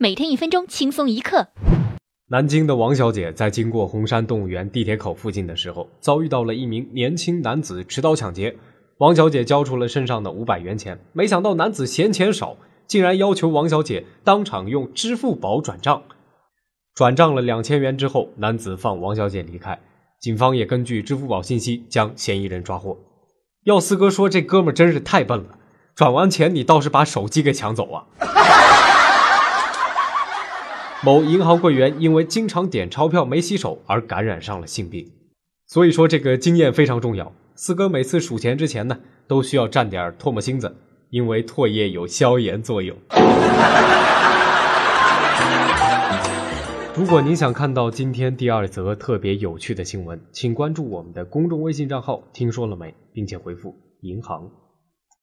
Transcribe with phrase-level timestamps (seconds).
[0.00, 1.48] 每天一分钟，轻松一刻。
[2.28, 8.56] 南京的王小姐在经过红山动物园地铁口附近的时候，遭遇到了一名年轻男子持刀抢劫。
[8.98, 12.56] 王小姐交出了身上的五百元钱，没想到男子嫌钱少，
[12.86, 16.04] 竟然要求王小姐当场用支付宝转账。
[16.94, 19.80] 转账了两千元之后，男子放王小姐离开。
[20.20, 22.96] 警方也根据支付宝信息将嫌疑人抓获。
[23.64, 25.58] 要四哥说：“这哥们真是太笨了，
[25.96, 28.06] 转完钱你倒是把手机给抢走啊！”
[31.04, 35.08] 某银行柜员因为经常点钞票没洗手而感染上了性病，
[35.64, 37.32] 所以说这个经验非常重要。
[37.54, 40.74] 四哥每次数钱之前呢，都需要蘸点唾沫星子，
[41.10, 42.96] 因为唾液有消炎作用。
[46.96, 54.50] 如果您想看到今天第二则特别有趣的新闻，请关注我们的公众微信账号“听说了没”，并且回复“银行”。